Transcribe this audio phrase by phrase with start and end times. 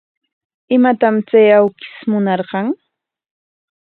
[0.77, 2.67] ¿Imatam chay awkish munarqan?